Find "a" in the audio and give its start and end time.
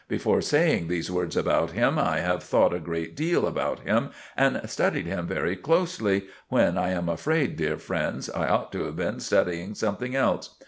2.73-2.79